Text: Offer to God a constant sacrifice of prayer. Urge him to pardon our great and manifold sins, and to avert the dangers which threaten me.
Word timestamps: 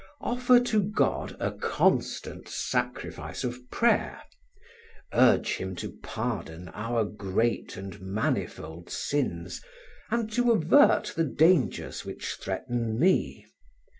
Offer 0.21 0.59
to 0.61 0.81
God 0.81 1.37
a 1.39 1.51
constant 1.51 2.47
sacrifice 2.49 3.43
of 3.43 3.69
prayer. 3.69 4.19
Urge 5.13 5.57
him 5.57 5.75
to 5.75 5.95
pardon 6.01 6.69
our 6.69 7.05
great 7.05 7.77
and 7.77 8.01
manifold 8.01 8.89
sins, 8.89 9.61
and 10.09 10.31
to 10.33 10.51
avert 10.53 11.13
the 11.15 11.23
dangers 11.25 12.03
which 12.03 12.37
threaten 12.41 12.97
me. 12.97 13.45